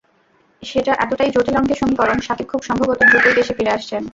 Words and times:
সেটা 0.63 0.91
এতটাই 1.03 1.33
জটিল 1.35 1.55
অঙ্কের 1.57 1.79
সমীকরণ, 1.81 2.17
সাকিব 2.19 2.47
খুব 2.49 2.61
সম্ভবত 2.63 2.99
দ্রুতই 3.01 3.37
দেশে 3.39 3.53
ফিরে 3.57 3.75
আসছেন। 3.77 4.01